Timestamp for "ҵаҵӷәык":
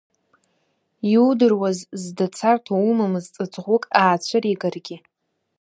3.33-3.83